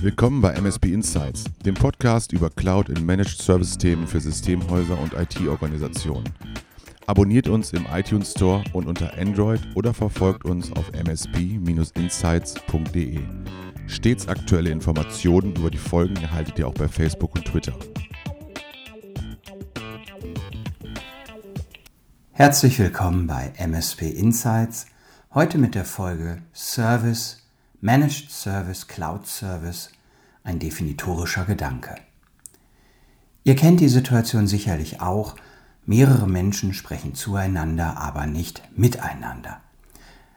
[0.00, 5.14] Willkommen bei MSP Insights, dem Podcast über Cloud in Managed Service Themen für Systemhäuser und
[5.14, 6.28] IT-Organisationen.
[7.06, 13.20] Abonniert uns im iTunes Store und unter Android oder verfolgt uns auf msp-insights.de.
[13.86, 17.72] Stets aktuelle Informationen über die Folgen erhaltet ihr auch bei Facebook und Twitter.
[22.32, 24.86] Herzlich willkommen bei MSP Insights.
[25.34, 27.42] Heute mit der Folge Service,
[27.80, 29.90] Managed Service, Cloud Service,
[30.44, 31.96] ein definitorischer Gedanke.
[33.42, 35.34] Ihr kennt die Situation sicherlich auch.
[35.86, 39.60] Mehrere Menschen sprechen zueinander, aber nicht miteinander.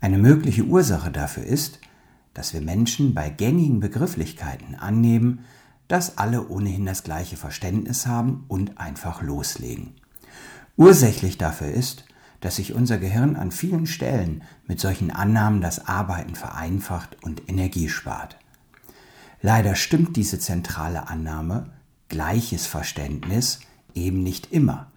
[0.00, 1.80] Eine mögliche Ursache dafür ist,
[2.32, 5.40] dass wir Menschen bei gängigen Begrifflichkeiten annehmen,
[5.88, 9.96] dass alle ohnehin das gleiche Verständnis haben und einfach loslegen.
[10.78, 12.07] Ursächlich dafür ist,
[12.40, 17.88] dass sich unser Gehirn an vielen Stellen mit solchen Annahmen das Arbeiten vereinfacht und Energie
[17.88, 18.36] spart.
[19.40, 21.70] Leider stimmt diese zentrale Annahme,
[22.08, 23.60] gleiches Verständnis,
[23.94, 24.90] eben nicht immer,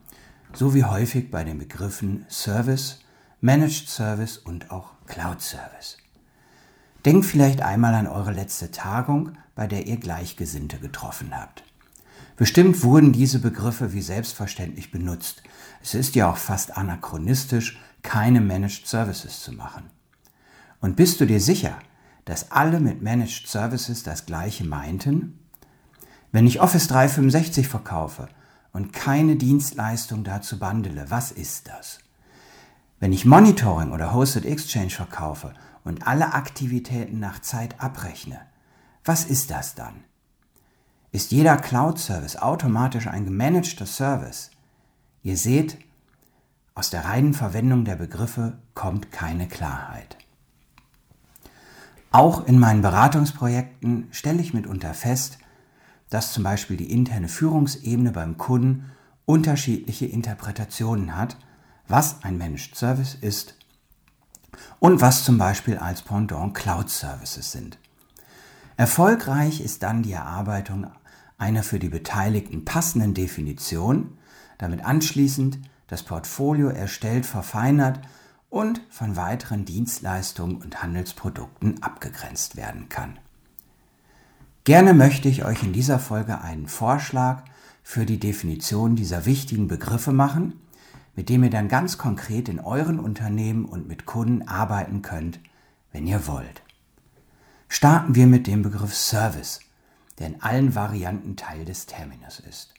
[0.53, 2.99] so wie häufig bei den Begriffen Service,
[3.39, 5.97] Managed Service und auch Cloud Service.
[7.05, 11.63] Denkt vielleicht einmal an eure letzte Tagung, bei der ihr Gleichgesinnte getroffen habt.
[12.41, 15.43] Bestimmt wurden diese Begriffe wie selbstverständlich benutzt.
[15.83, 19.91] Es ist ja auch fast anachronistisch, keine Managed Services zu machen.
[20.79, 21.77] Und bist du dir sicher,
[22.25, 25.37] dass alle mit Managed Services das gleiche meinten?
[26.31, 28.27] Wenn ich Office 365 verkaufe
[28.73, 31.99] und keine Dienstleistung dazu bandele, was ist das?
[32.99, 38.39] Wenn ich Monitoring oder Hosted Exchange verkaufe und alle Aktivitäten nach Zeit abrechne,
[39.05, 39.93] was ist das dann?
[41.11, 44.51] Ist jeder Cloud-Service automatisch ein gemanagter Service.
[45.23, 45.77] Ihr seht,
[46.73, 50.17] aus der reinen Verwendung der Begriffe kommt keine Klarheit.
[52.11, 55.37] Auch in meinen Beratungsprojekten stelle ich mitunter fest,
[56.09, 58.91] dass zum Beispiel die interne Führungsebene beim Kunden
[59.25, 61.37] unterschiedliche Interpretationen hat,
[61.87, 63.55] was ein Managed Service ist
[64.79, 67.77] und was zum Beispiel als Pendant Cloud Services sind.
[68.75, 70.87] Erfolgreich ist dann die Erarbeitung
[71.41, 74.17] einer für die Beteiligten passenden Definition,
[74.59, 77.99] damit anschließend das Portfolio erstellt, verfeinert
[78.51, 83.17] und von weiteren Dienstleistungen und Handelsprodukten abgegrenzt werden kann.
[84.65, 87.43] Gerne möchte ich euch in dieser Folge einen Vorschlag
[87.81, 90.59] für die Definition dieser wichtigen Begriffe machen,
[91.15, 95.39] mit dem ihr dann ganz konkret in euren Unternehmen und mit Kunden arbeiten könnt,
[95.91, 96.61] wenn ihr wollt.
[97.67, 99.59] Starten wir mit dem Begriff Service
[100.21, 102.75] der in allen Varianten Teil des Terminus ist.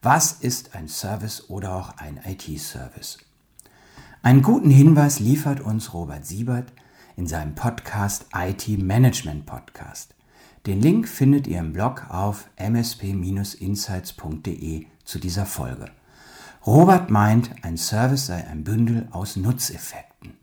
[0.00, 3.18] Was ist ein Service oder auch ein IT-Service?
[4.22, 6.72] Einen guten Hinweis liefert uns Robert Siebert
[7.16, 10.14] in seinem Podcast IT Management Podcast.
[10.66, 15.90] Den Link findet ihr im Blog auf msp-insights.de zu dieser Folge.
[16.64, 20.34] Robert meint, ein Service sei ein Bündel aus Nutzeffekten.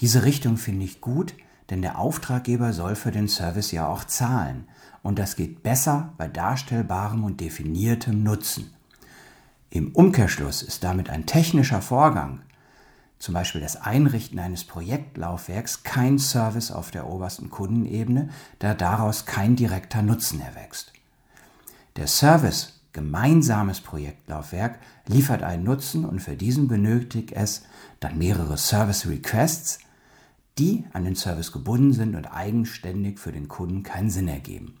[0.00, 1.32] Diese Richtung finde ich gut,
[1.70, 4.68] denn der Auftraggeber soll für den Service ja auch zahlen
[5.02, 8.74] und das geht besser bei darstellbarem und definiertem Nutzen.
[9.70, 12.40] Im Umkehrschluss ist damit ein technischer Vorgang,
[13.18, 18.30] zum Beispiel das Einrichten eines Projektlaufwerks, kein Service auf der obersten Kundenebene,
[18.60, 20.92] da daraus kein direkter Nutzen erwächst.
[21.96, 27.62] Der Service gemeinsames Projektlaufwerk liefert einen Nutzen und für diesen benötigt es
[28.00, 29.80] dann mehrere Service Requests,
[30.58, 34.76] die an den Service gebunden sind und eigenständig für den Kunden keinen Sinn ergeben.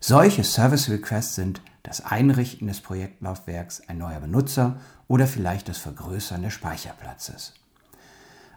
[0.00, 4.78] Solche Service Requests sind das Einrichten des Projektlaufwerks, ein neuer Benutzer
[5.08, 7.54] oder vielleicht das Vergrößern des Speicherplatzes.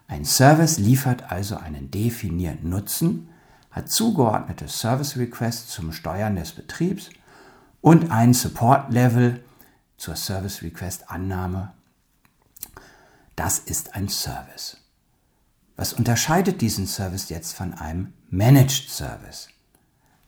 [0.08, 3.28] Ein Service liefert also einen definierten Nutzen,
[3.70, 7.10] hat zugeordnete Service Requests zum Steuern des Betriebs
[7.80, 9.44] und ein Support Level
[9.96, 11.70] zur Service Request Annahme.
[13.36, 14.79] Das ist ein Service.
[15.76, 19.48] Was unterscheidet diesen Service jetzt von einem Managed Service?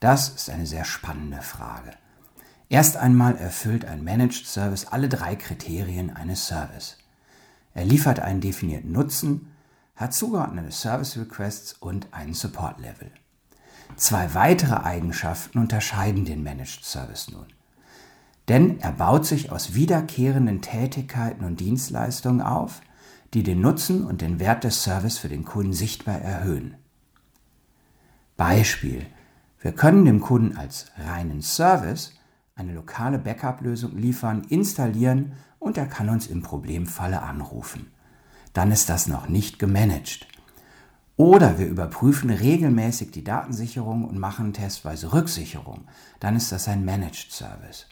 [0.01, 1.93] Das ist eine sehr spannende Frage.
[2.69, 6.97] Erst einmal erfüllt ein Managed Service alle drei Kriterien eines Service.
[7.75, 9.53] Er liefert einen definierten Nutzen,
[9.95, 13.11] hat zugeordnete Service Requests und einen Support Level.
[13.97, 17.47] Zwei weitere Eigenschaften unterscheiden den Managed Service nun.
[18.49, 22.81] Denn er baut sich aus wiederkehrenden Tätigkeiten und Dienstleistungen auf,
[23.35, 26.75] die den Nutzen und den Wert des Service für den Kunden sichtbar erhöhen.
[28.37, 29.07] Beispiel.
[29.61, 32.15] Wir können dem Kunden als reinen Service
[32.57, 37.91] eine lokale Backup-Lösung liefern, installieren und er kann uns im Problemfalle anrufen.
[38.53, 40.27] Dann ist das noch nicht gemanagt.
[41.17, 45.87] Oder wir überprüfen regelmäßig die Datensicherung und machen testweise Rücksicherung.
[46.21, 47.87] Dann ist das ein Managed Service,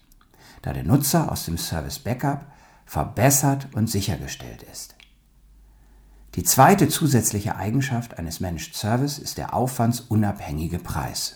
[0.62, 2.46] da der Nutzer aus dem Service Backup
[2.84, 4.96] verbessert und sichergestellt ist.
[6.36, 11.34] Die zweite zusätzliche Eigenschaft eines Managed Service ist der aufwandsunabhängige Preis.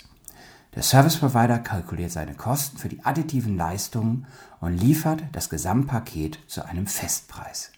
[0.77, 4.27] Der Service Provider kalkuliert seine Kosten für die additiven Leistungen
[4.61, 7.73] und liefert das Gesamtpaket zu einem Festpreis.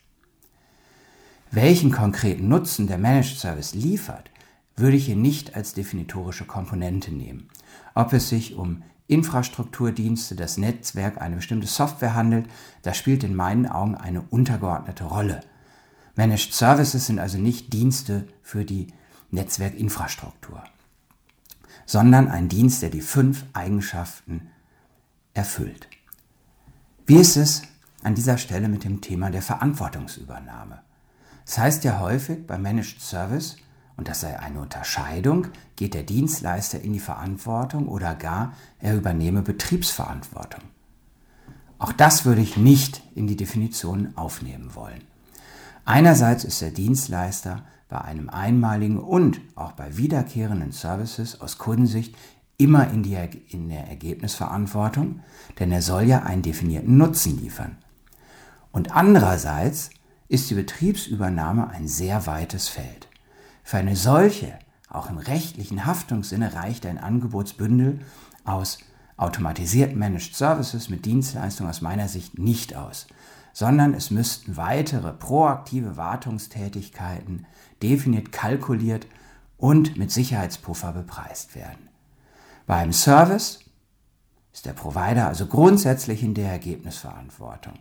[1.50, 4.30] Welchen konkreten Nutzen der Managed Service liefert,
[4.76, 7.48] würde ich hier nicht als definitorische Komponente nehmen.
[7.94, 12.46] Ob es sich um Infrastrukturdienste, das Netzwerk, eine bestimmte Software handelt,
[12.82, 15.40] das spielt in meinen Augen eine untergeordnete Rolle.
[16.16, 18.88] Managed Services sind also nicht Dienste für die
[19.30, 20.64] Netzwerkinfrastruktur,
[21.84, 24.48] sondern ein Dienst, der die fünf Eigenschaften
[25.34, 25.88] erfüllt.
[27.06, 27.62] Wie ist es
[28.02, 30.80] an dieser Stelle mit dem Thema der Verantwortungsübernahme?
[31.44, 33.56] Das heißt ja häufig bei Managed Service,
[33.98, 39.42] und das sei eine Unterscheidung, geht der Dienstleister in die Verantwortung oder gar er übernehme
[39.42, 40.62] Betriebsverantwortung.
[41.78, 45.02] Auch das würde ich nicht in die Definition aufnehmen wollen.
[45.86, 52.12] Einerseits ist der Dienstleister bei einem einmaligen und auch bei wiederkehrenden Services aus Kundensicht
[52.58, 53.16] immer in, die,
[53.50, 55.20] in der Ergebnisverantwortung,
[55.60, 57.78] denn er soll ja einen definierten Nutzen liefern.
[58.72, 59.90] Und andererseits
[60.26, 63.06] ist die Betriebsübernahme ein sehr weites Feld.
[63.62, 64.58] Für eine solche,
[64.90, 68.00] auch im rechtlichen Haftungssinne, reicht ein Angebotsbündel
[68.44, 68.78] aus
[69.16, 73.06] automatisierten Managed Services mit Dienstleistungen aus meiner Sicht nicht aus
[73.56, 77.46] sondern es müssten weitere proaktive Wartungstätigkeiten
[77.82, 79.06] definiert kalkuliert
[79.56, 81.88] und mit Sicherheitspuffer bepreist werden.
[82.66, 83.60] Beim Service
[84.52, 87.78] ist der Provider also grundsätzlich in der Ergebnisverantwortung.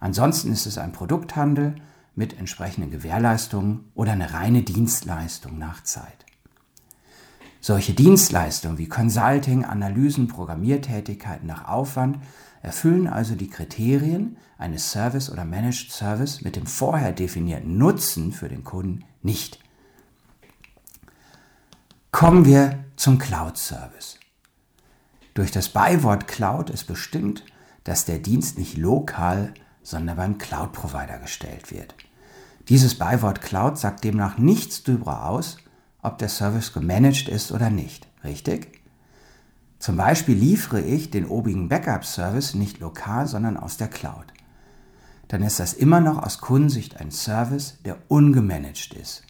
[0.00, 1.76] Ansonsten ist es ein Produkthandel
[2.16, 6.26] mit entsprechenden Gewährleistungen oder eine reine Dienstleistung nach Zeit.
[7.60, 12.18] Solche Dienstleistungen wie Consulting, Analysen, Programmiertätigkeiten nach Aufwand
[12.66, 18.48] erfüllen also die Kriterien eines Service oder Managed Service mit dem vorher definierten Nutzen für
[18.48, 19.60] den Kunden nicht.
[22.10, 24.18] Kommen wir zum Cloud Service.
[25.34, 27.44] Durch das Beiwort Cloud ist bestimmt,
[27.84, 29.54] dass der Dienst nicht lokal,
[29.84, 31.94] sondern beim Cloud-Provider gestellt wird.
[32.68, 35.58] Dieses Beiwort Cloud sagt demnach nichts darüber aus,
[36.02, 38.08] ob der Service gemanagt ist oder nicht.
[38.24, 38.80] Richtig?
[39.86, 44.26] Zum Beispiel liefere ich den obigen Backup-Service nicht lokal, sondern aus der Cloud.
[45.28, 49.22] Dann ist das immer noch aus Kundensicht ein Service, der ungemanagt ist.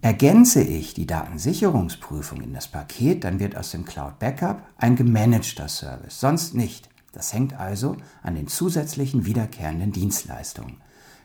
[0.00, 5.68] Ergänze ich die Datensicherungsprüfung in das Paket, dann wird aus dem Cloud Backup ein gemanagter
[5.68, 6.88] Service, sonst nicht.
[7.12, 10.78] Das hängt also an den zusätzlichen wiederkehrenden Dienstleistungen.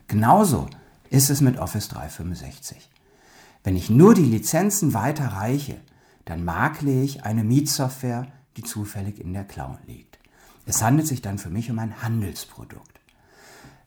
[0.10, 0.68] Genauso
[1.10, 2.90] ist es mit Office 365.
[3.64, 5.78] Wenn ich nur die Lizenzen weiterreiche,
[6.26, 8.28] dann makle ich eine Mietsoftware,
[8.58, 10.20] die zufällig in der Cloud liegt.
[10.66, 13.00] Es handelt sich dann für mich um ein Handelsprodukt.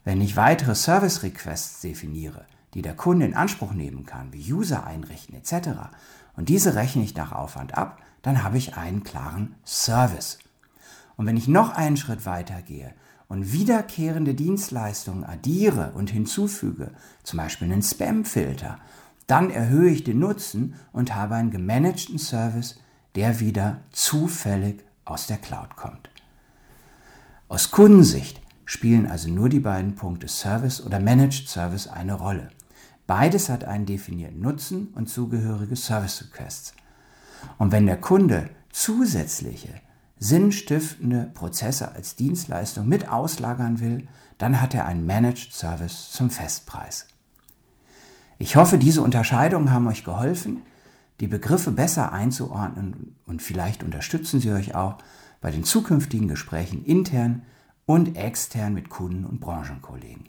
[0.04, 4.86] Wenn ich weitere Service Requests definiere, die der Kunde in Anspruch nehmen kann, wie User
[4.86, 5.68] einrichten etc.,
[6.36, 10.38] und diese rechne ich nach Aufwand ab, dann habe ich einen klaren Service.
[11.16, 12.92] Und wenn ich noch einen Schritt weiter gehe
[13.28, 16.90] und wiederkehrende Dienstleistungen addiere und hinzufüge,
[17.22, 18.78] zum Beispiel einen Spam-Filter
[19.26, 22.78] dann erhöhe ich den Nutzen und habe einen gemanagten Service,
[23.14, 26.10] der wieder zufällig aus der Cloud kommt.
[27.48, 32.48] Aus Kundensicht spielen also nur die beiden Punkte Service oder Managed Service eine Rolle.
[33.06, 36.74] Beides hat einen definierten Nutzen und zugehörige Service Requests.
[37.58, 39.74] Und wenn der Kunde zusätzliche,
[40.18, 47.06] sinnstiftende Prozesse als Dienstleistung mit auslagern will, dann hat er einen Managed Service zum Festpreis.
[48.38, 50.62] Ich hoffe, diese Unterscheidungen haben euch geholfen,
[51.20, 54.98] die Begriffe besser einzuordnen und vielleicht unterstützen sie euch auch
[55.40, 57.42] bei den zukünftigen Gesprächen intern
[57.86, 60.28] und extern mit Kunden und Branchenkollegen.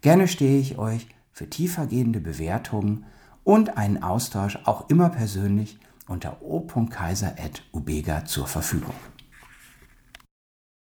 [0.00, 3.04] Gerne stehe ich euch für tiefergehende Bewertungen
[3.44, 5.78] und einen Austausch auch immer persönlich
[6.08, 8.94] unter o.kaiser.ubega zur Verfügung.